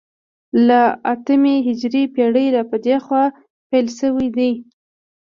[0.67, 0.81] له
[1.13, 3.23] اتمې هجرې پېړۍ را په دې خوا
[3.69, 4.51] پیل شوی دی